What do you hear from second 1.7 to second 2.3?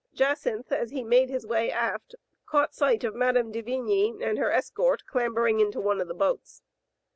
aft,